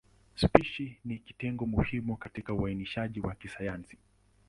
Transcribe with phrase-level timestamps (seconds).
[0.35, 3.97] Spishi ni kitengo muhimu katika uainishaji wa kisayansi.